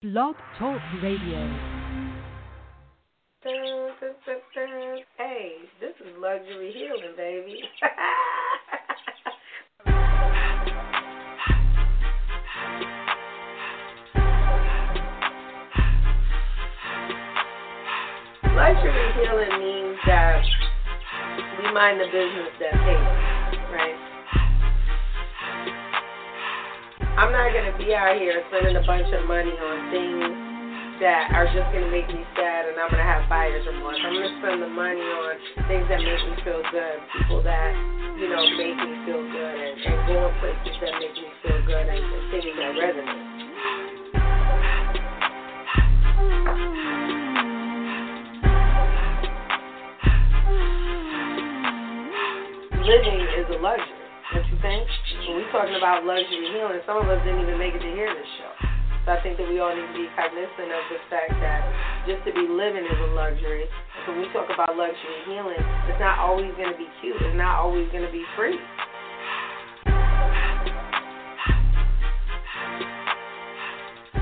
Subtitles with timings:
[0.00, 1.42] Blog Talk Radio.
[5.18, 7.62] Hey, this is luxury healing, baby.
[18.54, 20.44] luxury healing means that
[21.58, 24.07] we mind the business that pays, right?
[27.18, 30.22] I'm not gonna be out here spending a bunch of money on things
[31.02, 33.98] that are just gonna make me sad and I'm gonna have buyer's remorse.
[34.06, 35.34] I'm gonna spend the money on
[35.66, 37.74] things that make me feel good, people that,
[38.22, 41.90] you know, make me feel good and, and going places that make me feel good
[41.90, 43.18] and, and things that resonate.
[52.86, 54.86] Living is a luxury, don't you think?
[55.28, 58.08] When we're talking about luxury healing, some of us didn't even make it to hear
[58.08, 58.48] this show.
[59.04, 61.68] So I think that we all need to be cognizant of the fact that
[62.08, 63.68] just to be living is a luxury.
[64.08, 67.20] So when we talk about luxury healing, it's not always going to be cute.
[67.20, 68.56] It's not always going to be free.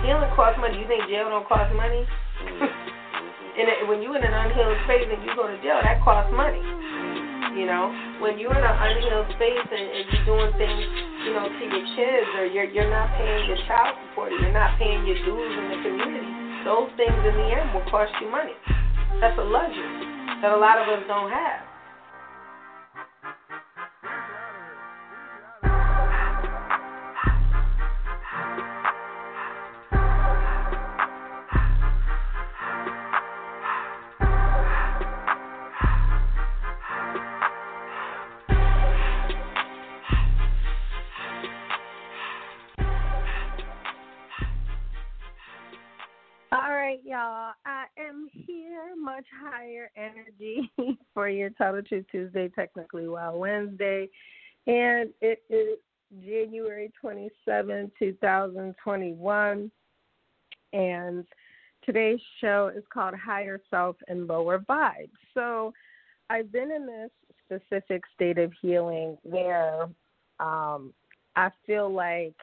[0.03, 0.75] Healing costs money.
[0.83, 2.03] You think jail don't cost money?
[3.63, 6.59] and when you're in an unhealed space and you go to jail, that costs money.
[7.57, 7.89] You know,
[8.21, 10.83] when you're in an unhealed space and, and you're doing things,
[11.25, 14.53] you know, to your kids, or you're you're not paying your child support, or you're
[14.53, 16.33] not paying your dues in the community,
[16.69, 18.53] those things in the end will cost you money.
[19.25, 20.05] That's a luxury
[20.45, 21.76] that a lot of us don't have.
[47.07, 47.53] Y'all.
[47.65, 50.69] I am here, much higher energy
[51.15, 54.09] for your Total Truth Tuesday, technically Wild Wednesday,
[54.67, 55.79] and it is
[56.25, 59.71] January 27, 2021.
[60.73, 61.25] And
[61.85, 65.11] today's show is called Higher Self and Lower Vibes.
[65.33, 65.73] So
[66.29, 67.11] I've been in this
[67.45, 69.83] specific state of healing where
[70.41, 70.93] um,
[71.37, 72.35] I feel like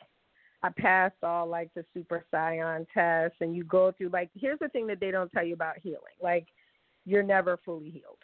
[0.64, 4.70] I passed all like the super saiyan tests and you go through like here's the
[4.70, 6.00] thing that they don't tell you about healing.
[6.22, 6.48] Like
[7.06, 8.20] you're never fully healed.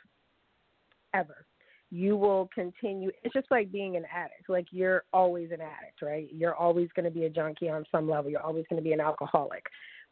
[1.13, 1.45] Ever.
[1.91, 4.49] You will continue it's just like being an addict.
[4.49, 6.29] Like you're always an addict, right?
[6.31, 8.31] You're always gonna be a junkie on some level.
[8.31, 9.65] You're always gonna be an alcoholic.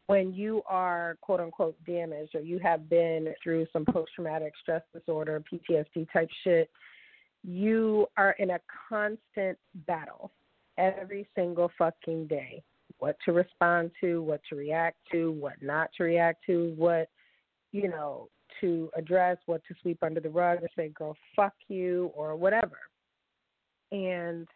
[0.08, 4.82] When you are quote unquote damaged or you have been through some post traumatic stress
[4.94, 6.70] disorder, PTSD type shit,
[7.44, 8.60] you are in a
[8.90, 10.32] constant battle
[10.78, 12.62] every single fucking day.
[13.00, 17.10] What to respond to, what to react to, what not to react to, what,
[17.72, 18.30] you know,
[18.62, 22.80] to address, what to sweep under the rug or say, girl, fuck you, or whatever.
[23.92, 24.48] And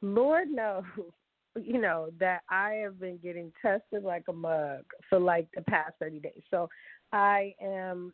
[0.00, 0.84] Lord knows,
[1.62, 5.94] you know, that I have been getting tested like a mug for like the past
[6.00, 6.42] 30 days.
[6.50, 6.68] So
[7.12, 8.12] I am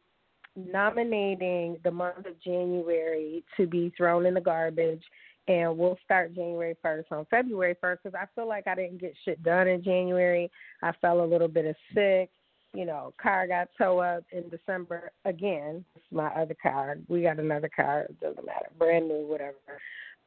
[0.57, 5.03] nominating the month of January to be thrown in the garbage
[5.49, 9.15] and we'll start January 1st on February 1st because I feel like I didn't get
[9.25, 10.51] shit done in January.
[10.83, 12.31] I fell a little bit of sick.
[12.75, 15.85] You know, car got towed up in December again.
[15.97, 16.99] It's my other car.
[17.09, 18.03] We got another car.
[18.03, 18.69] It doesn't matter.
[18.79, 19.57] Brand new, whatever.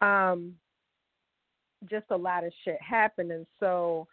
[0.02, 0.56] Um,
[1.88, 3.32] just a lot of shit happened.
[3.32, 4.08] And so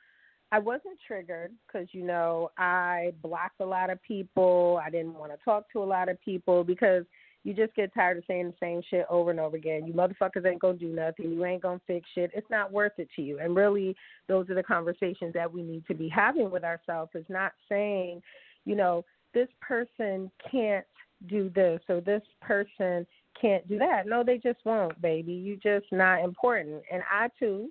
[0.53, 4.79] I wasn't triggered because, you know, I blocked a lot of people.
[4.85, 7.07] I didn't want to talk to a lot of people because–
[7.45, 9.87] you just get tired of saying the same shit over and over again.
[9.87, 11.31] You motherfuckers ain't gonna do nothing.
[11.33, 12.31] You ain't gonna fix shit.
[12.35, 13.39] It's not worth it to you.
[13.39, 17.11] And really, those are the conversations that we need to be having with ourselves.
[17.15, 18.23] Is not saying,
[18.65, 19.05] you know,
[19.35, 20.85] this person can't
[21.29, 23.07] do this or this person
[23.41, 24.07] can't do that.
[24.07, 25.33] No, they just won't, baby.
[25.33, 26.83] You just not important.
[26.93, 27.71] And I too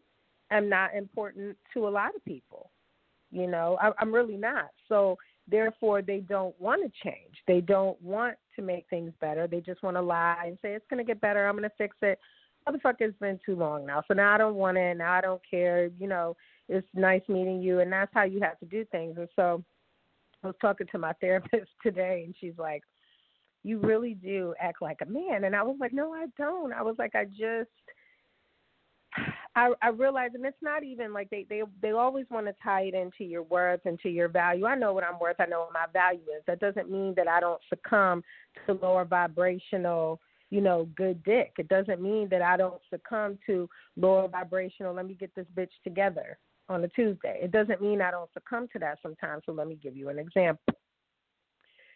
[0.51, 2.69] am not important to a lot of people.
[3.31, 4.69] You know, I, I'm really not.
[4.87, 5.17] So
[5.49, 7.35] Therefore, they don't want to change.
[7.47, 9.47] They don't want to make things better.
[9.47, 11.47] They just want to lie and say, it's going to get better.
[11.47, 12.19] I'm going to fix it.
[12.67, 14.03] Motherfucker, it's been too long now.
[14.07, 14.97] So now I don't want it.
[14.97, 15.89] Now I don't care.
[15.97, 16.35] You know,
[16.67, 17.79] it's nice meeting you.
[17.79, 19.15] And that's how you have to do things.
[19.17, 19.63] And so
[20.43, 22.83] I was talking to my therapist today, and she's like,
[23.63, 25.45] you really do act like a man.
[25.45, 26.73] And I was like, no, I don't.
[26.73, 27.69] I was like, I just
[29.57, 32.83] I, I realize, and it's not even like they they they always want to tie
[32.83, 34.67] it into your worth and to your value.
[34.67, 35.37] I know what I'm worth.
[35.39, 36.43] I know what my value is.
[36.45, 38.21] That doesn't mean that I don't succumb
[38.67, 40.19] to lower vibrational,
[40.51, 41.53] you know, good dick.
[41.57, 44.93] It doesn't mean that I don't succumb to lower vibrational.
[44.93, 46.37] Let me get this bitch together.
[46.69, 47.39] on a Tuesday.
[47.41, 49.43] It doesn't mean I don't succumb to that sometimes.
[49.45, 50.75] So let me give you an example.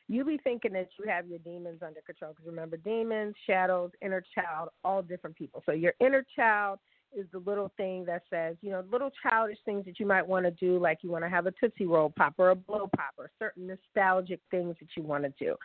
[0.08, 4.24] You be thinking that you have your demons under control because remember, demons, shadows, inner
[4.36, 5.62] child, all different people.
[5.66, 6.80] So your inner child
[7.18, 10.46] is the little thing that says, you know, little childish things that you might want
[10.46, 13.14] to do, like you want to have a Tootsie Roll pop or a blow pop
[13.18, 15.56] or certain nostalgic things that you want to do.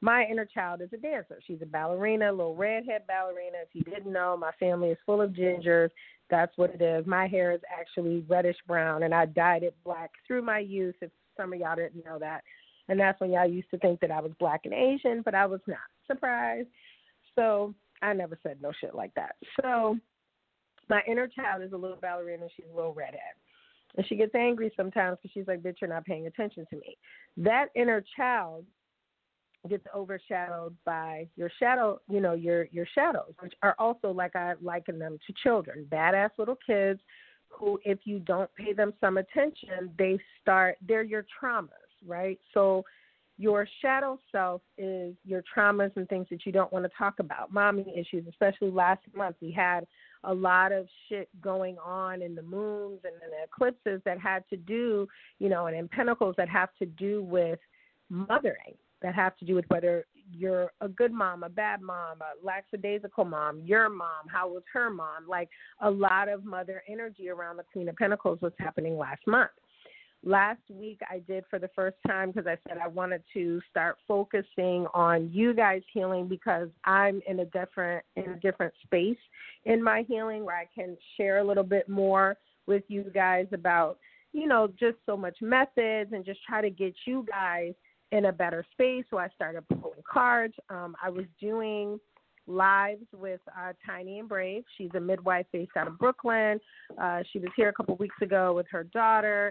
[0.00, 1.38] My inner child is a dancer.
[1.46, 3.58] She's a ballerina, a little redhead ballerina.
[3.62, 5.90] If you didn't know, my family is full of gingers.
[6.30, 7.06] That's what it is.
[7.06, 10.96] My hair is actually reddish brown, and I dyed it black through my youth.
[11.00, 12.42] If some of y'all didn't know that,
[12.88, 15.46] and that's when y'all used to think that I was black and Asian, but I
[15.46, 15.78] was not.
[16.06, 16.66] Surprise.
[17.34, 19.36] So I never said no shit like that.
[19.60, 19.98] So
[20.88, 22.46] my inner child is a little ballerina.
[22.56, 23.20] She's a little redhead.
[23.96, 26.96] And she gets angry sometimes because she's like, bitch, you're not paying attention to me.
[27.36, 28.64] That inner child
[29.68, 34.54] gets overshadowed by your shadow, you know, your your shadows, which are also like I
[34.60, 37.00] liken them to children, badass little kids
[37.48, 41.68] who if you don't pay them some attention, they start they're your traumas,
[42.06, 42.38] right?
[42.52, 42.84] So
[43.36, 47.52] your shadow self is your traumas and things that you don't want to talk about.
[47.52, 49.86] Mommy issues, especially last month we had
[50.22, 54.44] a lot of shit going on in the moons and in the eclipses that had
[54.50, 55.06] to do,
[55.38, 57.58] you know, and in pentacles that have to do with
[58.08, 62.46] mothering, that have to do with whether you're a good mom, a bad mom, a
[62.46, 65.28] lackadaisical mom, your mom, how was her mom?
[65.28, 65.50] Like
[65.80, 69.50] a lot of mother energy around the Queen of Pentacles was happening last month
[70.24, 73.96] last week I did for the first time because I said I wanted to start
[74.08, 79.18] focusing on you guys healing because I'm in a different in a different space
[79.64, 82.36] in my healing where I can share a little bit more
[82.66, 83.98] with you guys about
[84.32, 87.74] you know just so much methods and just try to get you guys
[88.12, 89.04] in a better space.
[89.10, 90.54] So I started pulling cards.
[90.70, 91.98] Um, I was doing
[92.46, 94.64] lives with uh, Tiny and Brave.
[94.76, 96.60] She's a midwife based out of Brooklyn.
[97.00, 99.50] Uh, she was here a couple weeks ago with her daughter.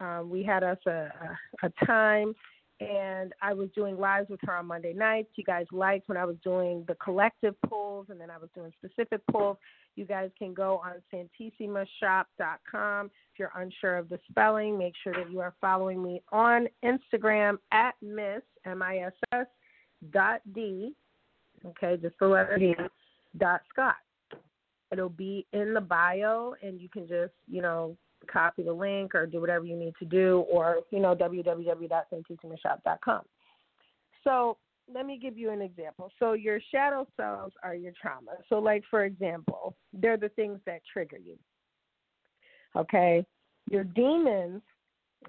[0.00, 1.10] Um, we had us a,
[1.62, 2.34] a, a time,
[2.80, 5.28] and I was doing lives with her on Monday nights.
[5.36, 8.72] You guys liked when I was doing the collective pulls, and then I was doing
[8.78, 9.56] specific pulls.
[9.96, 13.06] You guys can go on santissimashop.com.
[13.06, 17.58] If you're unsure of the spelling, make sure that you are following me on Instagram
[17.72, 19.46] at Miss M I S S
[20.10, 20.94] dot D.
[21.64, 22.74] Okay, just the letter D
[23.38, 23.96] dot Scott.
[24.90, 29.26] It'll be in the bio, and you can just you know copy the link or
[29.26, 33.22] do whatever you need to do, or you know www.santissimashop.com.
[34.24, 34.58] So
[34.92, 36.10] let me give you an example.
[36.18, 38.32] So your shadow selves are your trauma.
[38.48, 41.38] So like for example, they're the things that trigger you.
[42.76, 43.24] Okay,
[43.70, 44.62] your demons.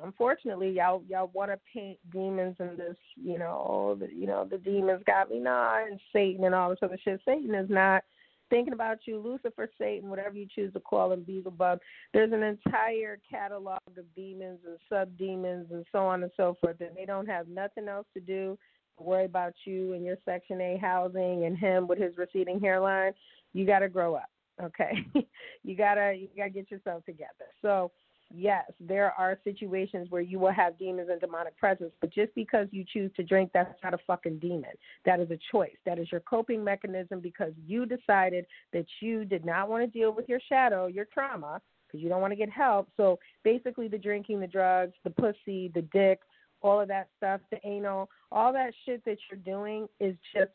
[0.03, 4.57] Unfortunately, y'all y'all want to paint demons in this, you know, the, you know the
[4.57, 7.21] demons got me nah and Satan and all this other shit.
[7.25, 8.03] Satan is not
[8.49, 11.79] thinking about you, Lucifer, Satan, whatever you choose to call him, Beelzebub.
[12.13, 16.81] There's an entire catalog of demons and sub demons and so on and so forth,
[16.81, 18.57] and they don't have nothing else to do
[18.99, 23.13] worry about you and your Section 8 housing and him with his receding hairline.
[23.53, 24.29] You got to grow up,
[24.61, 25.05] okay?
[25.63, 27.47] you gotta you gotta get yourself together.
[27.61, 27.91] So
[28.35, 32.67] yes, there are situations where you will have demons and demonic presence, but just because
[32.71, 34.71] you choose to drink, that's not a fucking demon.
[35.05, 35.75] That is a choice.
[35.85, 40.13] That is your coping mechanism because you decided that you did not want to deal
[40.13, 42.89] with your shadow, your trauma, because you don't want to get help.
[42.97, 46.19] So basically, the drinking, the drugs, the pussy, the dick,
[46.61, 50.51] all of that stuff, the anal, all that shit that you're doing is just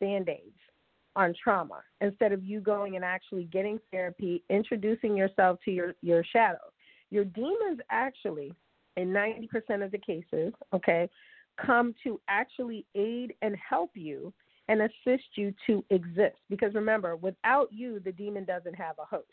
[0.00, 0.58] band aids
[1.14, 6.24] on trauma instead of you going and actually getting therapy, introducing yourself to your, your
[6.32, 6.58] shadows.
[7.12, 8.54] Your demons actually,
[8.96, 11.10] in 90% of the cases, okay,
[11.62, 14.32] come to actually aid and help you
[14.68, 16.38] and assist you to exist.
[16.48, 19.28] Because remember, without you, the demon doesn't have a host,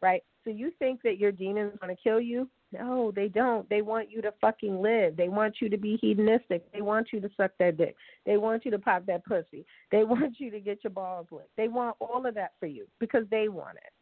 [0.00, 0.22] right?
[0.42, 2.48] So you think that your demon's going to kill you?
[2.72, 3.68] No, they don't.
[3.68, 5.14] They want you to fucking live.
[5.14, 6.64] They want you to be hedonistic.
[6.72, 7.94] They want you to suck that dick.
[8.24, 9.66] They want you to pop that pussy.
[9.90, 11.50] They want you to get your balls licked.
[11.58, 13.92] They want all of that for you because they want it,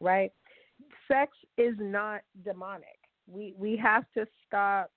[0.00, 0.30] right?
[1.08, 2.98] Sex is not demonic.
[3.26, 4.90] We we have to stop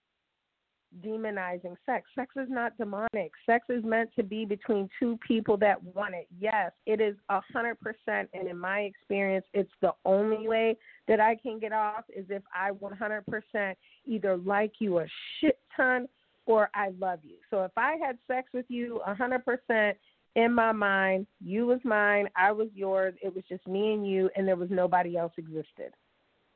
[1.05, 2.09] demonizing sex.
[2.15, 3.31] Sex is not demonic.
[3.45, 6.27] Sex is meant to be between two people that want it.
[6.39, 11.19] Yes, it is a hundred percent and in my experience it's the only way that
[11.19, 15.05] I can get off is if I one hundred percent either like you a
[15.39, 16.07] shit ton
[16.45, 17.36] or I love you.
[17.51, 19.98] So if I had sex with you a hundred percent
[20.36, 23.15] in my mind, you was mine, I was yours.
[23.21, 25.93] It was just me and you, and there was nobody else existed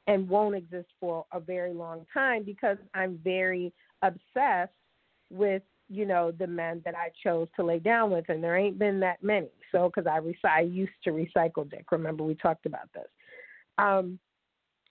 [0.07, 4.73] and won't exist for a very long time because I'm very obsessed
[5.29, 8.79] with you know the men that I chose to lay down with, and there ain't
[8.79, 9.49] been that many.
[9.71, 11.85] So because I, rec- I used to recycle dick.
[11.91, 13.07] Remember we talked about this.
[13.77, 14.19] Um,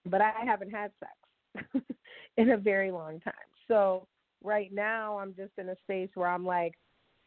[0.07, 1.85] but I haven't had sex
[2.37, 3.33] in a very long time.
[3.69, 4.07] So
[4.43, 6.75] right now I'm just in a space where I'm like,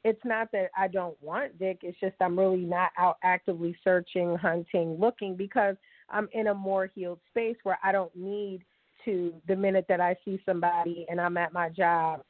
[0.05, 1.79] it's not that I don't want dick.
[1.81, 5.75] It's just I'm really not out actively searching, hunting, looking because
[6.11, 8.61] I'm in a more healed space where I don't need
[9.03, 12.21] to the minute that I see somebody and I'm at my job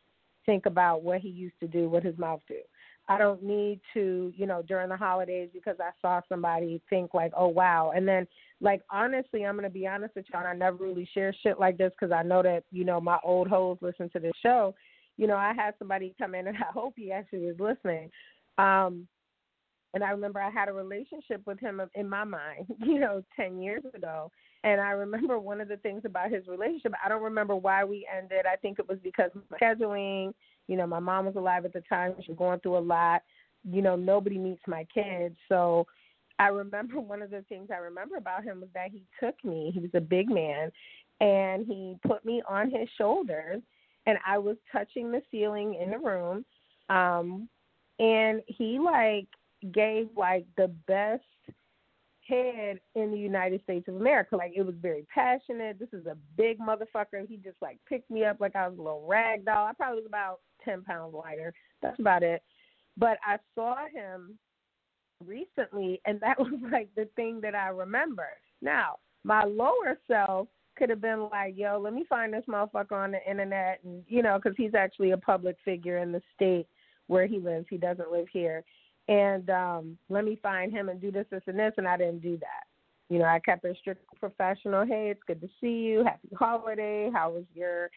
[0.45, 2.59] think about what he used to do what his mouth do.
[3.07, 7.33] I don't need to, you know, during the holidays because I saw somebody think like,
[7.35, 8.25] oh wow, and then
[8.61, 10.47] like honestly, I'm gonna be honest with y'all.
[10.47, 13.49] I never really share shit like this because I know that you know my old
[13.49, 14.73] hoes listen to this show.
[15.17, 18.09] You know, I had somebody come in, and I hope he actually is listening.
[18.57, 19.07] Um,
[19.93, 23.61] and I remember I had a relationship with him in my mind, you know, ten
[23.61, 24.31] years ago.
[24.63, 26.93] And I remember one of the things about his relationship.
[27.03, 28.45] I don't remember why we ended.
[28.51, 30.33] I think it was because of scheduling
[30.67, 32.15] you know, my mom was alive at the time.
[32.23, 33.21] She was going through a lot.
[33.63, 35.35] You know, nobody meets my kids.
[35.49, 35.85] So
[36.39, 39.71] I remember one of the things I remember about him was that he took me.
[39.73, 40.71] He was a big man,
[41.21, 43.61] and he put me on his shoulders,
[44.05, 46.45] and I was touching the ceiling in the room.
[46.89, 47.49] Um,
[47.99, 49.27] and he like
[49.73, 51.23] gave like the best
[52.27, 54.35] head in the United States of America.
[54.35, 55.79] Like it was very passionate.
[55.79, 57.27] This is a big motherfucker.
[57.27, 59.67] He just like picked me up like I was a little rag doll.
[59.67, 61.53] I probably was about ten pounds lighter.
[61.81, 62.41] That's about it.
[62.97, 64.37] But I saw him
[65.25, 68.27] recently and that was like the thing that I remember.
[68.61, 73.11] Now, my lower self could have been like, yo, let me find this motherfucker on
[73.11, 76.67] the internet and you know, because he's actually a public figure in the state
[77.07, 77.67] where he lives.
[77.69, 78.63] He doesn't live here
[79.07, 81.73] and um, let me find him and do this, this, and this.
[81.77, 82.65] And I didn't do that.
[83.09, 84.85] You know, I kept it strict professional.
[84.85, 86.03] Hey, it's good to see you.
[86.03, 87.11] Happy holiday.
[87.13, 87.91] How was your,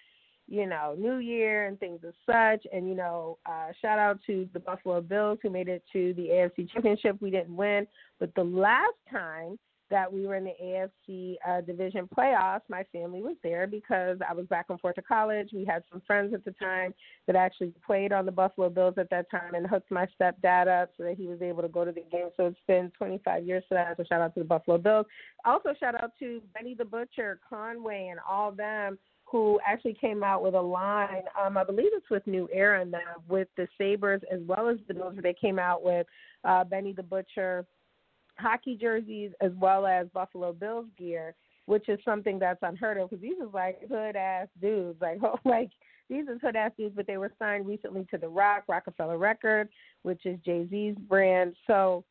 [0.49, 2.66] you know, New Year and things of such.
[2.73, 6.28] And you know, uh, shout out to the Buffalo Bills who made it to the
[6.28, 7.16] AFC Championship.
[7.23, 7.87] We didn't win,
[8.20, 9.58] but the last time
[9.90, 14.33] that we were in the AFC uh, division playoffs, my family was there because I
[14.35, 15.50] was back and forth to college.
[15.52, 16.95] We had some friends at the time
[17.26, 20.90] that actually played on the Buffalo Bills at that time and hooked my stepdad up
[20.97, 22.28] so that he was able to go to the game.
[22.37, 23.97] So it's been 25 years for that.
[23.97, 25.07] So shout out to the Buffalo Bills.
[25.45, 28.99] Also, shout out to Benny the Butcher, Conway, and all them
[29.30, 31.23] who actually came out with a line.
[31.40, 34.95] Um, I believe it's with New Era now with the Sabres as well as the
[34.95, 35.14] Bills.
[35.23, 36.07] They came out with
[36.45, 37.66] uh, Benny the Butcher
[38.38, 41.35] hockey jerseys as well as Buffalo Bills gear,
[41.66, 45.38] which is something that's unheard of because these are like hood ass dudes, like oh,
[45.45, 45.71] like
[46.09, 49.71] these are hood ass dudes, but they were signed recently to the Rock Roc-A-Fella Records,
[50.02, 51.54] which is Jay Z's brand.
[51.66, 52.04] So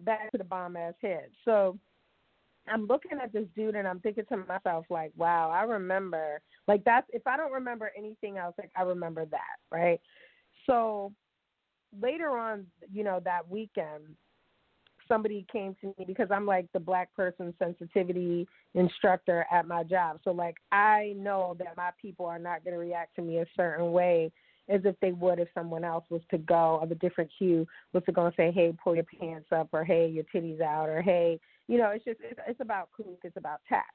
[0.00, 1.28] back to the bomb ass head.
[1.44, 1.78] So
[2.68, 6.84] I'm looking at this dude and I'm thinking to myself like, wow, I remember like
[6.84, 10.00] that's if I don't remember anything else, like I remember that, right?
[10.66, 11.12] So
[12.00, 14.04] later on, you know, that weekend,
[15.08, 20.18] somebody came to me because I'm like the black person sensitivity instructor at my job.
[20.24, 23.46] So like I know that my people are not going to react to me a
[23.56, 24.32] certain way
[24.68, 28.02] as if they would if someone else was to go of a different hue was
[28.04, 31.02] to go and say, "Hey, pull your pants up," or "Hey, your titties out," or
[31.02, 33.90] "Hey," you know, it's just it's, it's about coon, it's about tact.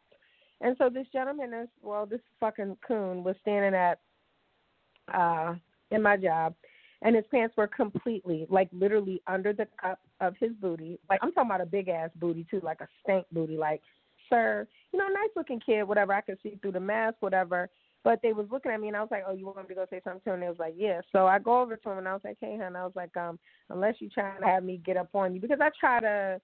[0.62, 4.00] And so this gentleman is well, this fucking coon was standing at
[5.14, 5.56] uh
[5.92, 6.54] in my job
[7.02, 11.00] and his pants were completely, like literally under the cup of his booty.
[11.10, 13.58] Like I'm talking about a big ass booty too, like a stank booty.
[13.58, 13.82] Like,
[14.30, 16.14] sir, you know, nice looking kid, whatever.
[16.14, 17.70] I could see through the mask, whatever.
[18.04, 19.76] But they was looking at me and I was like, Oh, you want me to
[19.76, 20.34] go say something to him?
[20.36, 21.02] And they was like, Yeah.
[21.12, 23.16] So I go over to him and I was like, Hey hon, I was like,
[23.16, 23.40] um,
[23.70, 26.42] unless you trying to have me get up on you because I try to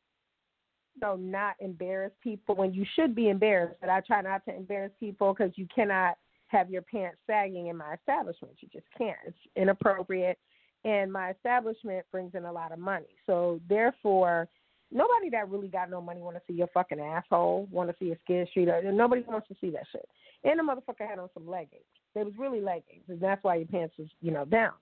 [0.95, 4.55] you know, not embarrass people when you should be embarrassed, but I try not to
[4.55, 8.55] embarrass people because you cannot have your pants sagging in my establishment.
[8.59, 9.17] You just can't.
[9.25, 10.37] It's inappropriate.
[10.83, 13.15] And my establishment brings in a lot of money.
[13.25, 14.47] So therefore,
[14.91, 18.11] nobody that really got no money want to see your fucking asshole, want to see
[18.11, 18.69] a skid street.
[18.69, 20.07] Or, nobody wants to see that shit.
[20.43, 21.83] And the motherfucker had on some leggings.
[22.13, 24.73] They was really leggings, and that's why your pants was, you know, down.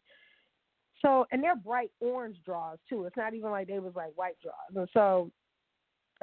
[1.02, 3.06] So, and they're bright orange drawers too.
[3.06, 4.76] It's not even like they was like white drawers.
[4.76, 5.32] And so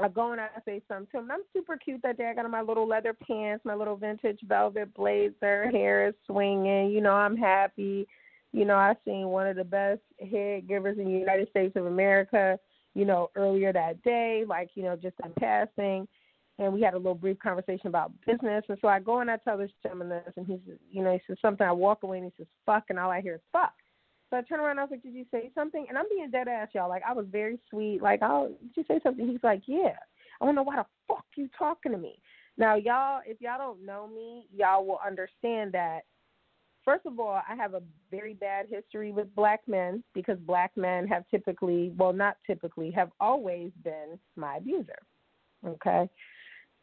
[0.05, 1.31] I go and I say something to him.
[1.31, 2.29] I'm super cute that day.
[2.29, 6.91] I got on my little leather pants, my little vintage velvet blazer, hair is swinging.
[6.91, 8.07] You know, I'm happy.
[8.53, 11.87] You know, I seen one of the best head givers in the United States of
[11.87, 12.59] America,
[12.95, 16.09] you know, earlier that day, like, you know, just in passing.
[16.59, 18.65] And we had a little brief conversation about business.
[18.69, 20.59] And so I go and I tell this gentleman this, and he
[20.91, 21.67] you know, he says something.
[21.67, 23.73] I walk away and he says, fuck, and all I hear is fuck.
[24.31, 25.87] So I turn around and I was like, Did you say something?
[25.89, 26.89] And I'm being dead ass, y'all.
[26.89, 28.01] Like I was very sweet.
[28.01, 29.29] Like, oh, did you say something?
[29.29, 29.97] He's like, Yeah.
[30.41, 32.19] I don't know why the fuck you talking to me.
[32.57, 36.01] Now y'all if y'all don't know me, y'all will understand that
[36.85, 41.07] first of all, I have a very bad history with black men because black men
[41.09, 44.99] have typically well not typically, have always been my abuser.
[45.67, 46.09] Okay?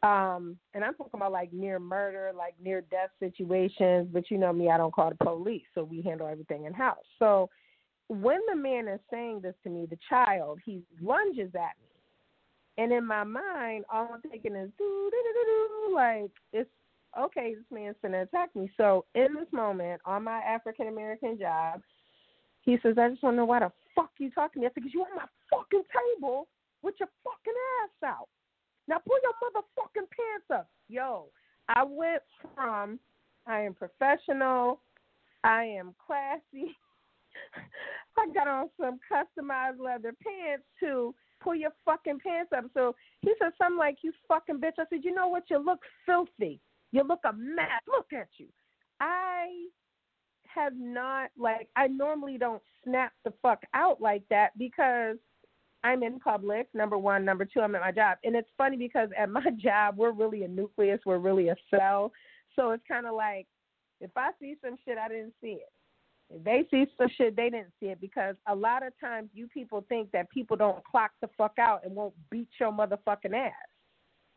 [0.02, 4.08] Um, and I'm talking about like near murder, like near death situations.
[4.12, 7.04] But you know me, I don't call the police, so we handle everything in house.
[7.18, 7.50] So
[8.08, 11.88] when the man is saying this to me, the child, he lunges at me.
[12.78, 14.70] And in my mind, all I'm thinking is,
[15.92, 16.70] like, it's
[17.18, 18.70] okay, this man's to attack me.
[18.76, 21.82] So in this moment, on my African American job,
[22.62, 24.66] he says, I just want to know why the fuck you talking to me.
[24.66, 26.46] I said, because you on my fucking table
[26.82, 28.28] with your fucking ass out.
[28.86, 30.70] Now pull your motherfucking pants up.
[30.88, 31.26] Yo,
[31.68, 32.22] I went
[32.54, 32.98] from
[33.46, 34.80] I am professional,
[35.42, 36.76] I am classy,
[38.18, 42.64] I got on some customized leather pants to pull your fucking pants up.
[42.74, 44.78] So he said something like, You fucking bitch.
[44.78, 45.44] I said, You know what?
[45.48, 46.60] You look filthy.
[46.92, 47.82] You look a mess.
[47.86, 48.46] Look at you.
[49.00, 49.46] I
[50.46, 55.16] have not like I normally don't snap the fuck out like that because
[55.84, 57.24] I'm in public, number one.
[57.24, 58.18] Number two, I'm at my job.
[58.24, 62.12] And it's funny because at my job, we're really a nucleus, we're really a cell.
[62.56, 63.46] So it's kind of like
[64.00, 65.72] if I see some shit, I didn't see it.
[66.30, 69.48] If they see some shit, they didn't see it because a lot of times you
[69.48, 73.52] people think that people don't clock the fuck out and won't beat your motherfucking ass.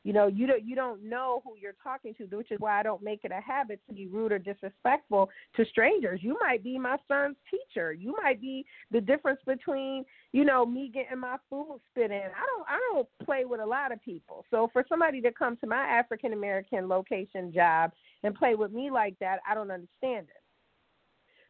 [0.03, 2.84] You know, you don't you don't know who you're talking to, which is why I
[2.84, 6.22] don't make it a habit to be rude or disrespectful to strangers.
[6.24, 7.93] You might be my son's teacher.
[7.93, 12.17] You might be the difference between, you know, me getting my food spit in.
[12.17, 14.43] I don't I don't play with a lot of people.
[14.50, 17.91] So for somebody to come to my African American location job
[18.24, 20.41] and play with me like that, I don't understand it.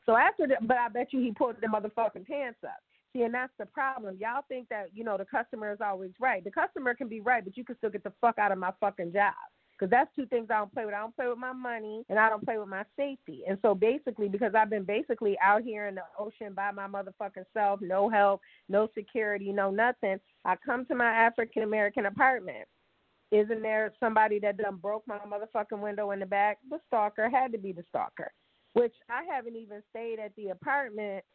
[0.06, 2.82] So after that, but I bet you he pulled the motherfucking pants up.
[3.14, 4.18] See, and that's the problem.
[4.20, 6.44] Y'all think that, you know, the customer is always right.
[6.44, 8.72] The customer can be right, but you can still get the fuck out of my
[8.80, 9.34] fucking job.
[9.78, 10.94] Because that's two things I don't play with.
[10.94, 13.42] I don't play with my money and I don't play with my safety.
[13.50, 17.46] And so basically, because I've been basically out here in the ocean by my motherfucking
[17.52, 22.68] self, no help, no security, no nothing, I come to my African American apartment.
[23.32, 26.60] Isn't there somebody that done broke my motherfucking window in the back?
[26.70, 28.32] The stalker had to be the stalker,
[28.74, 31.26] which I haven't even stayed at the apartment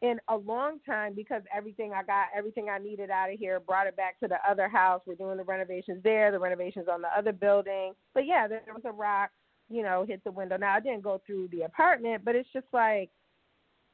[0.00, 3.86] in a long time because everything I got, everything I needed out of here, brought
[3.86, 5.02] it back to the other house.
[5.06, 7.94] We're doing the renovations there, the renovations on the other building.
[8.14, 9.30] But yeah, there was a rock,
[9.68, 10.56] you know, hit the window.
[10.56, 13.10] Now I didn't go through the apartment, but it's just like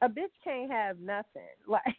[0.01, 1.25] a bitch can't have nothing.
[1.67, 1.95] Like,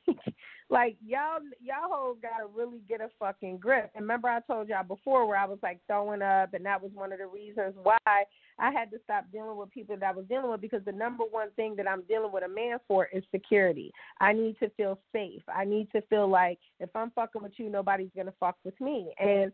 [0.68, 3.90] like y'all, y'all hoes gotta really get a fucking grip.
[3.94, 6.90] And remember, I told y'all before where I was like throwing up, and that was
[6.92, 10.26] one of the reasons why I had to stop dealing with people that I was
[10.26, 13.22] dealing with because the number one thing that I'm dealing with a man for is
[13.30, 13.92] security.
[14.20, 15.42] I need to feel safe.
[15.54, 19.12] I need to feel like if I'm fucking with you, nobody's gonna fuck with me.
[19.20, 19.52] And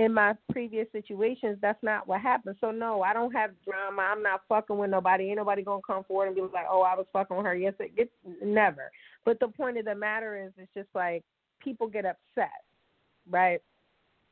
[0.00, 2.56] in my previous situations, that's not what happened.
[2.60, 4.00] So no, I don't have drama.
[4.00, 5.28] I'm not fucking with nobody.
[5.28, 7.74] Ain't nobody gonna come forward and be like, "Oh, I was fucking with her." Yes,
[7.78, 8.10] it gets
[8.42, 8.90] never.
[9.24, 11.22] But the point of the matter is, it's just like
[11.62, 12.64] people get upset,
[13.28, 13.60] right?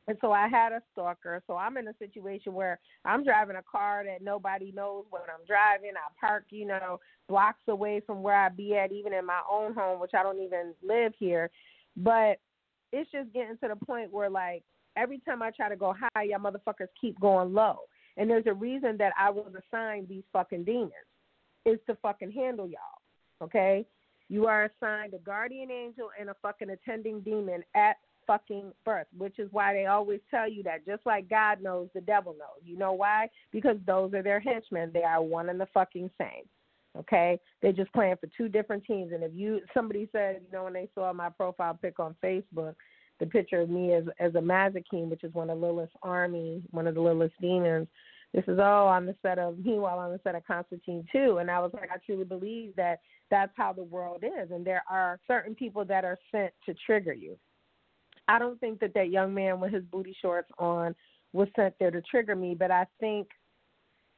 [0.09, 1.43] And so I had a stalker.
[1.47, 5.45] So I'm in a situation where I'm driving a car that nobody knows what I'm
[5.47, 5.91] driving.
[5.97, 6.99] I park, you know,
[7.29, 10.41] blocks away from where I be at, even in my own home, which I don't
[10.41, 11.51] even live here.
[11.95, 12.41] But
[12.91, 14.63] it's just getting to the point where like
[14.97, 17.77] every time I try to go high, y'all motherfuckers keep going low.
[18.17, 20.93] And there's a reason that I was assigned these fucking demons
[21.67, 23.43] is to fucking handle y'all.
[23.43, 23.87] Okay?
[24.29, 29.39] You are assigned a guardian angel and a fucking attending demon at fucking birth, which
[29.39, 32.63] is why they always tell you that just like God knows, the devil knows.
[32.65, 33.29] You know why?
[33.51, 34.91] Because those are their henchmen.
[34.93, 36.45] They are one and the fucking same.
[36.97, 37.41] Okay?
[37.63, 39.13] They're just playing for two different teams.
[39.13, 42.75] And if you somebody said, you know, when they saw my profile pic on Facebook,
[43.19, 46.87] the picture of me as as a Mazikeen, which is one of Lilith's army, one
[46.87, 47.89] of the Lilith's demons.
[48.35, 51.39] This is oh, all on the set of meanwhile on the set of Constantine too,
[51.39, 54.83] and I was like, I truly believe that that's how the world is, and there
[54.91, 57.37] are certain people that are sent to trigger you.
[58.27, 60.95] I don't think that that young man with his booty shorts on
[61.33, 63.29] was sent there to trigger me, but I think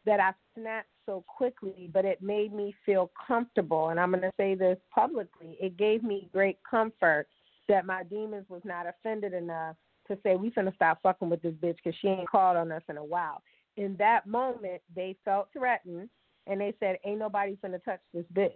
[0.07, 3.91] that I snapped so quickly, but it made me feel comfortable.
[3.91, 7.27] And I'm going to say this publicly it gave me great comfort
[7.69, 9.77] that my demons was not offended enough
[10.09, 12.83] to say we finna stop fucking with this bitch because she ain't called on us
[12.89, 13.43] in a while.
[13.77, 16.09] In that moment, they felt threatened
[16.47, 18.53] and they said, "Ain't nobody finna touch this bitch.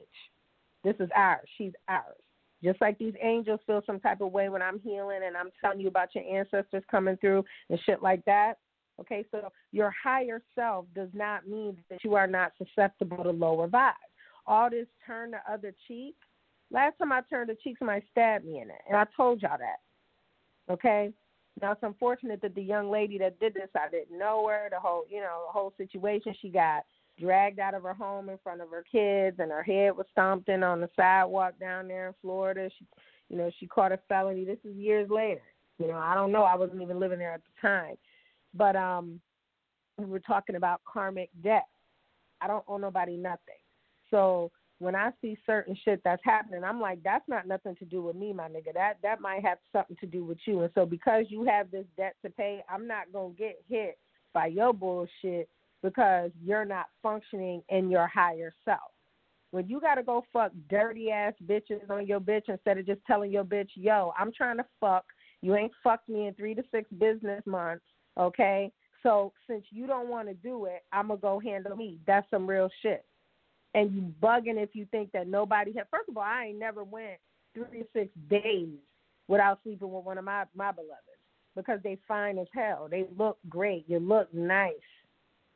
[0.83, 1.48] This is ours.
[1.57, 2.20] She's ours."
[2.62, 5.81] Just like these angels feel some type of way when I'm healing and I'm telling
[5.81, 8.59] you about your ancestors coming through and shit like that.
[9.00, 13.68] Okay, so your higher self does not mean that you are not susceptible to lower
[13.68, 13.94] vibes.
[14.46, 16.16] All this turn the other cheek
[16.74, 19.59] Last time I turned the cheek, somebody stabbed me in it, and I told y'all
[19.59, 20.72] that.
[20.72, 21.12] Okay.
[21.61, 24.69] Now it's unfortunate that the young lady that did this, I didn't know her.
[24.71, 26.35] The whole, you know, the whole situation.
[26.40, 26.85] She got
[27.19, 30.49] dragged out of her home in front of her kids, and her head was stomped
[30.49, 32.69] in on the sidewalk down there in Florida.
[32.77, 32.87] She,
[33.29, 34.45] you know, she caught a felony.
[34.45, 35.43] This is years later.
[35.79, 36.43] You know, I don't know.
[36.43, 37.95] I wasn't even living there at the time.
[38.53, 39.21] But um,
[39.99, 41.67] we were talking about karmic debt.
[42.40, 43.55] I don't owe nobody nothing.
[44.11, 48.03] So when I see certain shit that's happening, I'm like, that's not nothing to do
[48.03, 48.75] with me, my nigga.
[48.75, 50.63] That that might have something to do with you.
[50.63, 53.99] And so because you have this debt to pay, I'm not gonna get hit
[54.33, 55.49] by your bullshit
[55.83, 58.81] because you're not functioning in your higher self.
[59.53, 63.31] When you gotta go fuck dirty ass bitches on your bitch instead of just telling
[63.31, 65.05] your bitch, yo, I'm trying to fuck.
[65.41, 67.85] You ain't fucked me in three to six business months,
[68.19, 68.73] okay?
[69.05, 72.01] So since you don't want to do it, I'm gonna go handle me.
[72.07, 73.05] That's some real shit
[73.75, 75.87] and you bugging if you think that nobody had.
[75.91, 77.19] First of all, I ain't never went
[77.55, 78.79] three to six days
[79.29, 81.01] without sleeping with one of my my beloveds
[81.57, 82.89] because they fine as hell.
[82.91, 83.85] They look great.
[83.89, 84.73] You look nice.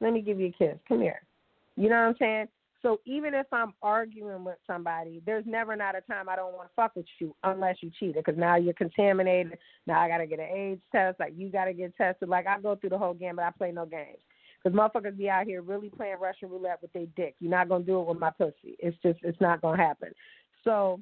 [0.00, 0.78] Let me give you a kiss.
[0.87, 1.22] Come here.
[1.76, 2.48] You know what I'm saying?
[2.83, 6.68] So even if I'm arguing with somebody, there's never not a time I don't want
[6.68, 9.59] to fuck with you unless you cheated because now you're contaminated.
[9.87, 11.18] Now I got to get an AIDS test.
[11.18, 12.28] Like you got to get tested.
[12.28, 14.18] Like I go through the whole game, but I play no games.
[14.62, 17.36] Because motherfuckers be out here really playing Russian roulette with their dick.
[17.40, 18.76] You're not gonna do it with my pussy.
[18.78, 20.12] It's just it's not gonna happen.
[20.64, 21.00] So,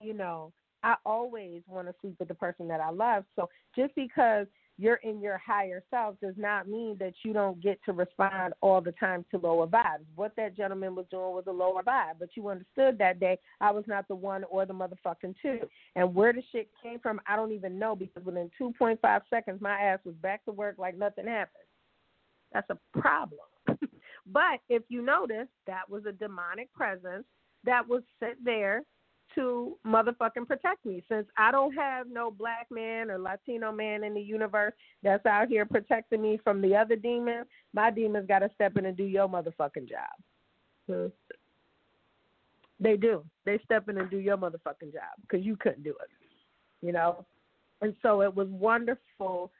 [0.00, 3.24] you know, I always want to sleep with the person that I love.
[3.36, 7.78] So just because you're in your higher self does not mean that you don't get
[7.84, 10.04] to respond all the time to lower vibes.
[10.16, 13.70] What that gentleman was doing was a lower vibe, but you understood that day I
[13.70, 15.60] was not the one or the motherfucking two.
[15.94, 19.78] And where the shit came from, I don't even know because within 2.5 seconds, my
[19.78, 21.63] ass was back to work like nothing happened.
[22.52, 23.40] That's a problem.
[24.26, 27.24] but if you notice, that was a demonic presence
[27.64, 28.82] that was set there
[29.34, 31.02] to motherfucking protect me.
[31.08, 35.48] Since I don't have no black man or Latino man in the universe that's out
[35.48, 39.04] here protecting me from the other demons, my demons got to step in and do
[39.04, 40.14] your motherfucking job.
[40.88, 41.06] Hmm.
[42.80, 43.24] They do.
[43.44, 46.10] They step in and do your motherfucking job because you couldn't do it.
[46.84, 47.24] You know?
[47.80, 49.50] And so it was wonderful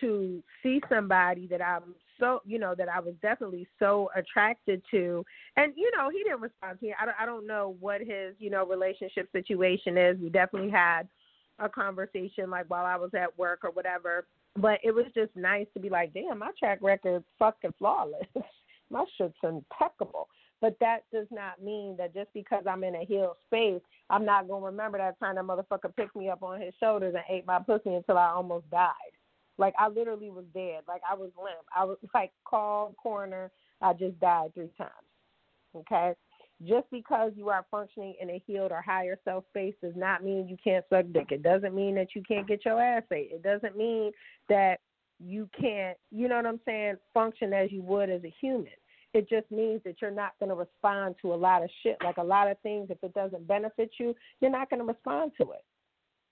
[0.00, 5.24] to see somebody that I'm so you know that I was definitely so attracted to,
[5.56, 6.94] and you know he didn't respond to me.
[7.00, 10.18] I don't, I don't know what his you know relationship situation is.
[10.18, 11.08] We definitely had
[11.58, 14.26] a conversation like while I was at work or whatever,
[14.56, 18.26] but it was just nice to be like, damn, my track record's fucking flawless.
[18.90, 20.28] my shit's impeccable.
[20.60, 24.48] But that does not mean that just because I'm in a healed space, I'm not
[24.48, 27.58] gonna remember that time that motherfucker picked me up on his shoulders and ate my
[27.58, 28.92] pussy until I almost died.
[29.58, 30.82] Like I literally was dead.
[30.86, 31.66] Like I was limp.
[31.74, 33.50] I was like called coroner.
[33.80, 34.90] I just died three times.
[35.74, 36.14] Okay?
[36.66, 40.48] Just because you are functioning in a healed or higher self space does not mean
[40.48, 41.26] you can't suck dick.
[41.30, 43.30] It doesn't mean that you can't get your ass ate.
[43.30, 44.10] It doesn't mean
[44.48, 44.80] that
[45.18, 48.72] you can't, you know what I'm saying, function as you would as a human.
[49.12, 51.96] It just means that you're not going to respond to a lot of shit.
[52.02, 55.32] Like a lot of things, if it doesn't benefit you, you're not going to respond
[55.40, 55.64] to it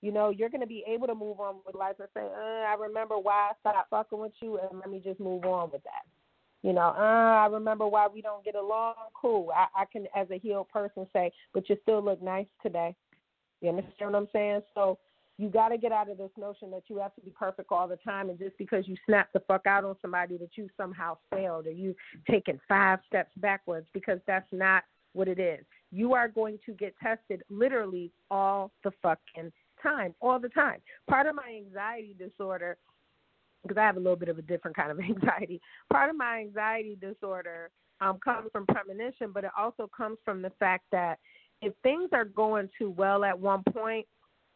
[0.05, 2.67] you know, you're going to be able to move on with life and say, uh,
[2.69, 5.83] I remember why I stopped fucking with you, and let me just move on with
[5.85, 6.05] that.
[6.63, 8.97] You know, uh, I remember why we don't get along.
[9.15, 9.51] Cool.
[9.57, 12.95] I, I can, as a healed person, say, but you still look nice today.
[13.63, 14.61] You understand what I'm saying?
[14.75, 14.99] So
[15.39, 17.89] you got to get out of this notion that you have to be perfect all
[17.89, 21.17] the time, and just because you snap the fuck out on somebody, that you somehow
[21.33, 21.97] failed or you've
[22.31, 25.65] taken five steps backwards, because that's not what it is.
[25.91, 29.51] You are going to get tested literally all the fucking
[29.85, 30.81] time, all the time.
[31.09, 32.77] Part of my anxiety disorder,
[33.63, 35.61] because I have a little bit of a different kind of anxiety,
[35.93, 37.71] part of my anxiety disorder
[38.01, 41.19] um, comes from premonition, but it also comes from the fact that
[41.63, 44.07] if things are going too well at one point,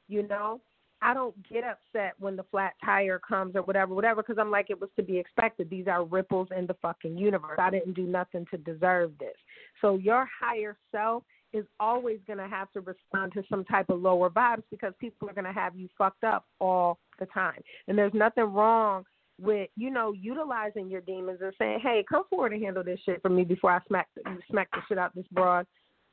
[0.08, 0.60] you know,
[1.00, 4.68] I don't get upset when the flat tire comes or whatever, whatever, because I'm like,
[4.68, 5.70] it was to be expected.
[5.70, 7.58] These are ripples in the fucking universe.
[7.60, 9.36] I didn't do nothing to deserve this.
[9.80, 14.00] So your higher self is always going to have to respond to some type of
[14.00, 17.60] lower vibes because people are going to have you fucked up all the time.
[17.86, 19.04] And there's nothing wrong
[19.40, 23.22] with you know utilizing your demons and saying, "Hey, come forward and handle this shit
[23.22, 25.66] for me before I smack the, smack the shit out this broad."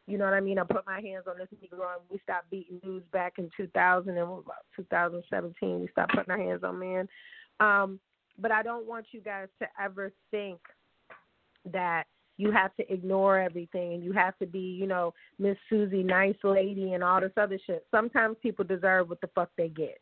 [0.08, 0.60] You know what I mean?
[0.60, 4.10] I put my hands on this Negro and we stopped beating dudes back in 2000
[4.10, 5.80] and about 2017.
[5.80, 7.08] We stopped putting our hands on men.
[7.60, 8.00] Um,
[8.38, 10.60] but I don't want you guys to ever think
[11.72, 12.04] that
[12.38, 16.36] you have to ignore everything and you have to be, you know, Miss Susie, nice
[16.44, 17.86] lady, and all this other shit.
[17.92, 20.00] Sometimes people deserve what the fuck they get.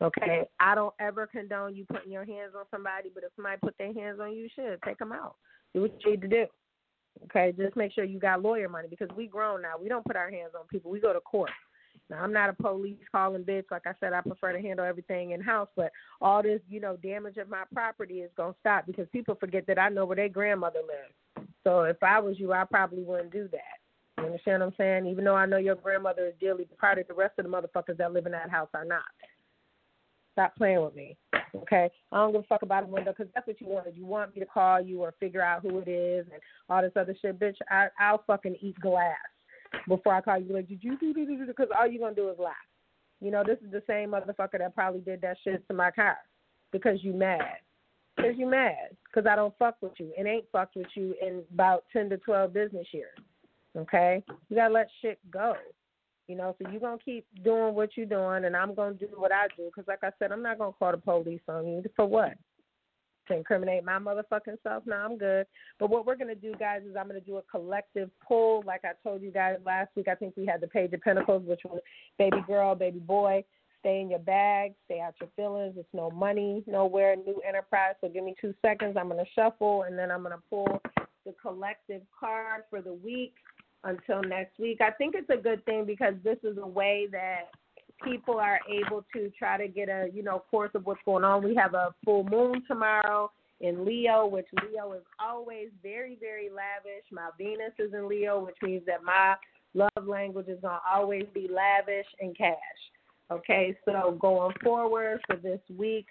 [0.00, 3.78] Okay, I don't ever condone you putting your hands on somebody, but if somebody put
[3.78, 5.36] their hands on you, shit, take them out.
[5.74, 6.46] Do what you need to do.
[7.24, 9.74] Okay, just make sure you got lawyer money because we grown now.
[9.80, 10.90] We don't put our hands on people.
[10.90, 11.50] We go to court.
[12.10, 13.70] Now I'm not a police calling bitch.
[13.70, 15.68] Like I said, I prefer to handle everything in house.
[15.76, 19.66] But all this, you know, damage of my property is gonna stop because people forget
[19.66, 21.48] that I know where their grandmother lives.
[21.64, 23.78] So if I was you, I probably wouldn't do that.
[24.18, 25.06] You understand what I'm saying?
[25.06, 28.12] Even though I know your grandmother is dearly departed, the rest of the motherfuckers that
[28.12, 29.02] live in that house are not.
[30.32, 31.16] Stop playing with me.
[31.54, 33.96] Okay, I don't give a fuck about a window because that's what you wanted.
[33.96, 36.92] You want me to call you or figure out who it is and all this
[36.96, 37.56] other shit, bitch.
[37.70, 39.16] I, I'll fucking eat glass
[39.88, 40.52] before I call you.
[40.52, 41.46] Like, did you do do?
[41.46, 42.54] Because all you're gonna do is laugh.
[43.20, 46.18] You know, this is the same motherfucker that probably did that shit to my car
[46.72, 47.58] because you mad.
[48.16, 48.96] Because you mad.
[49.04, 52.16] Because I don't fuck with you and ain't fucked with you in about 10 to
[52.18, 53.16] 12 business years.
[53.76, 54.24] Okay?
[54.48, 55.54] You got to let shit go.
[56.28, 59.06] You know, so you're going to keep doing what you're doing, and I'm going to
[59.06, 59.64] do what I do.
[59.66, 61.82] Because, like I said, I'm not going to call the police on you.
[61.96, 62.34] For what?
[63.28, 64.82] To incriminate my motherfucking self?
[64.84, 65.46] No, I'm good.
[65.78, 68.64] But what we're to do, guys, is I'm to do a collective pull.
[68.66, 71.44] Like I told you guys last week, I think we had the Page of Pentacles,
[71.46, 71.80] which was
[72.18, 73.44] baby girl, baby boy.
[73.78, 74.74] Stay in your bag.
[74.86, 75.74] Stay out your feelings.
[75.76, 77.94] It's no money, nowhere, new enterprise.
[78.00, 78.96] So give me two seconds.
[78.98, 80.80] I'm to shuffle, and then I'm to pull
[81.24, 83.34] the collective card for the week
[83.84, 84.80] until next week.
[84.80, 87.50] I think it's a good thing because this is a way that
[88.04, 91.42] people are able to try to get a you know course of what's going on.
[91.42, 97.04] We have a full moon tomorrow in Leo, which Leo is always very very lavish.
[97.10, 99.34] My Venus is in Leo, which means that my
[99.74, 102.56] love language is gonna always be lavish and cash.
[103.30, 106.06] Okay, so going forward for this week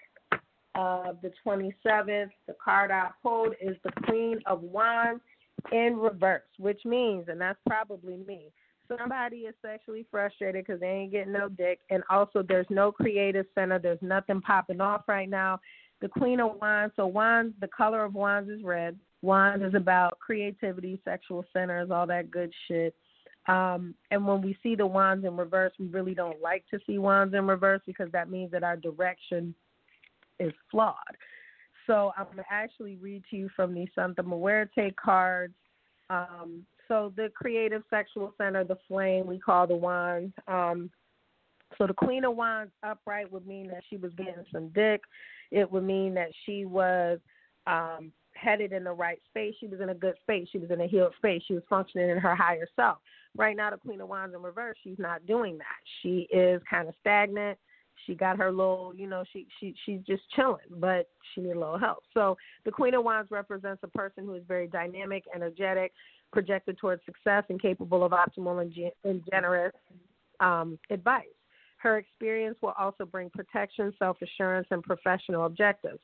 [0.74, 5.22] of the 27th, the card I pulled is the Queen of Wands
[5.70, 8.50] in reverse, which means, and that's probably me,
[8.98, 13.46] somebody is sexually frustrated because they ain't getting no dick, and also there's no creative
[13.54, 15.60] center, there's nothing popping off right now.
[16.00, 18.98] The Queen of Wands, so Wands, the color of Wands is red.
[19.22, 22.94] Wands is about creativity, sexual centers, all that good shit.
[23.46, 26.98] Um, and when we see the wands in reverse, we really don't like to see
[26.98, 29.54] wands in reverse because that means that our direction
[30.38, 30.94] is flawed.
[31.86, 35.54] So I'm going to actually read to you from the Santa Muerte cards.
[36.08, 40.34] Um, so the creative sexual center, the flame, we call the wands.
[40.46, 40.90] Um,
[41.78, 45.00] so the Queen of Wands upright would mean that she was getting some dick.
[45.50, 47.18] It would mean that she was
[47.66, 49.54] um, headed in the right space.
[49.58, 50.48] She was in a good space.
[50.52, 51.42] She was in a healed space.
[51.48, 52.98] She was functioning in her higher self.
[53.38, 55.80] Right now, the Queen of Wands in reverse, she's not doing that.
[56.02, 57.56] She is kind of stagnant.
[58.06, 61.58] She got her little, you know, she she she's just chilling, but she need a
[61.58, 62.02] little help.
[62.12, 65.92] So the Queen of Wands represents a person who is very dynamic, energetic,
[66.32, 69.72] projected towards success, and capable of optimal and, ge- and generous
[70.40, 71.26] um, advice.
[71.78, 75.98] Her experience will also bring protection, self assurance, and professional objectives.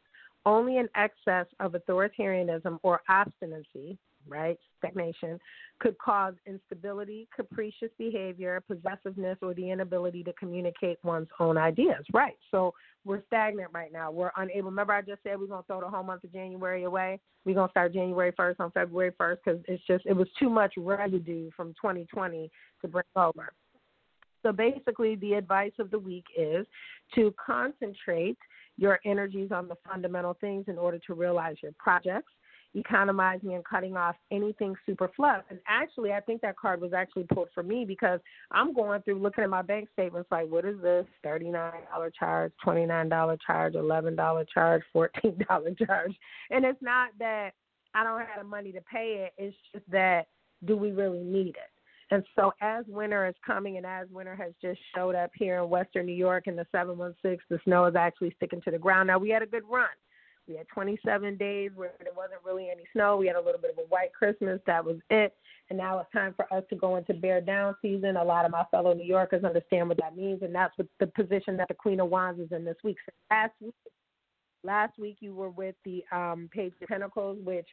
[0.44, 5.38] Only an excess of authoritarianism or obstinacy, right, stagnation,
[5.80, 12.04] could cause instability, capricious behavior, possessiveness, or the inability to communicate one's own ideas.
[12.12, 12.36] Right.
[12.50, 14.10] So we're stagnant right now.
[14.10, 14.70] We're unable.
[14.70, 17.20] Remember, I just said we're going to throw the whole month of January away?
[17.44, 20.50] We're going to start January 1st on February 1st because it's just, it was too
[20.50, 22.50] much residue from 2020
[22.82, 23.52] to bring over.
[24.42, 26.66] So basically, the advice of the week is
[27.14, 28.38] to concentrate
[28.76, 32.32] your energies on the fundamental things in order to realize your projects
[32.74, 35.42] economizing and cutting off anything super fluff.
[35.50, 39.20] And actually, I think that card was actually pulled for me because I'm going through
[39.20, 41.06] looking at my bank statements like, what is this?
[41.24, 41.72] $39
[42.18, 46.14] charge, $29 charge, $11 charge, $14 charge.
[46.50, 47.50] And it's not that
[47.94, 50.26] I don't have the money to pay it, it's just that
[50.64, 51.70] do we really need it?
[52.10, 55.68] And so, as winter is coming, and as winter has just showed up here in
[55.68, 59.08] Western New York in the 716, the snow is actually sticking to the ground.
[59.08, 59.88] Now, we had a good run.
[60.48, 63.16] We had 27 days where there wasn't really any snow.
[63.16, 64.60] We had a little bit of a white Christmas.
[64.66, 65.34] That was it.
[65.68, 68.16] And now it's time for us to go into bear down season.
[68.16, 71.06] A lot of my fellow New Yorkers understand what that means, and that's what the
[71.08, 72.96] position that the Queen of Wands is in this week.
[73.04, 73.74] So last week,
[74.64, 77.66] last week you were with the um, Page of Pentacles, which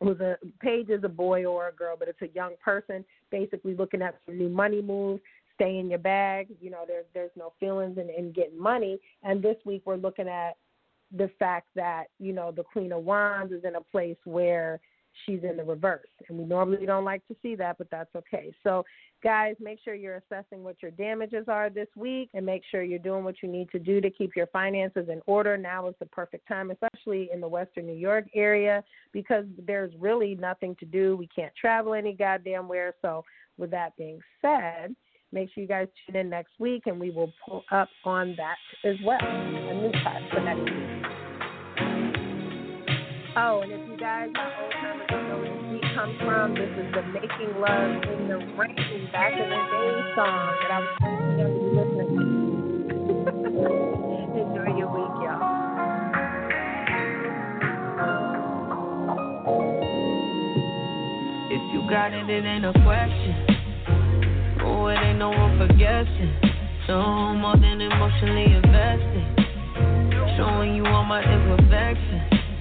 [0.00, 3.74] was a page is a boy or a girl, but it's a young person basically
[3.74, 5.20] looking at some new money moves.
[5.54, 6.48] Stay in your bag.
[6.60, 8.98] You know, there's there's no feelings in, in getting money.
[9.22, 10.56] And this week we're looking at
[11.16, 14.80] the fact that you know the Queen of Wands is in a place where
[15.24, 18.52] she's in the reverse, and we normally don't like to see that, but that's okay.
[18.62, 18.84] So,
[19.22, 22.98] guys, make sure you're assessing what your damages are this week, and make sure you're
[22.98, 25.56] doing what you need to do to keep your finances in order.
[25.56, 30.36] Now is the perfect time, especially in the Western New York area, because there's really
[30.36, 31.16] nothing to do.
[31.16, 32.94] We can't travel any goddamn where.
[33.02, 33.24] So,
[33.58, 34.94] with that being said
[35.32, 38.56] Make sure you guys tune in next week, and we will pull up on that
[38.84, 39.18] as well.
[39.22, 40.89] A new part for next week.
[43.36, 45.84] Oh, and if you guys are old timers don't know where this beat
[46.26, 50.70] from, this is the Making Love in the Rain back in the day song that
[50.74, 52.26] I was going to be listening to.
[54.40, 55.46] Enjoy your week, y'all.
[61.52, 63.34] If you got it, it ain't a question.
[64.62, 66.34] Oh, it ain't no one for guessing.
[66.88, 66.98] So
[67.34, 69.24] more than emotionally invested.
[70.36, 72.39] Showing you all my imperfections.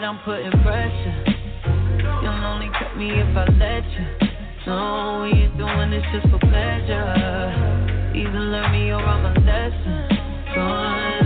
[0.00, 1.24] it, I'm putting pressure.
[2.22, 4.28] You'll only cut me if I let you.
[4.66, 8.12] No, we ain't doing this just for pleasure.
[8.14, 10.54] Either learn me or I'm a lesson.
[10.54, 11.19] Gone.